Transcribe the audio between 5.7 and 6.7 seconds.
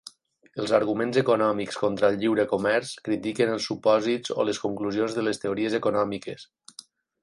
econòmiques.